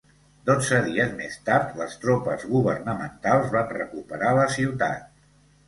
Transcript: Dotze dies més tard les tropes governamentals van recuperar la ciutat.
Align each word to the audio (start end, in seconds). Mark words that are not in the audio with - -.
Dotze 0.49 0.77
dies 0.87 1.11
més 1.19 1.35
tard 1.49 1.75
les 1.83 1.93
tropes 2.07 2.47
governamentals 2.55 3.55
van 3.59 3.73
recuperar 3.77 4.35
la 4.43 4.51
ciutat. 4.59 5.09